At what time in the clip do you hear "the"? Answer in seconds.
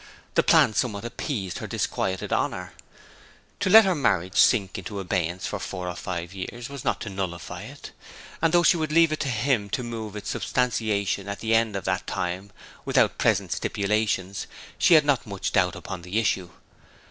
0.33-0.41, 11.39-11.53, 16.01-16.17